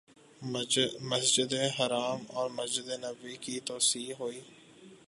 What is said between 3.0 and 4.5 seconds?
نبوی کی توسیع ہوئی